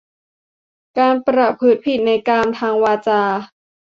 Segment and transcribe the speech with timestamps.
[0.99, 3.21] การประพฤติผิดในกาม ทางวาจา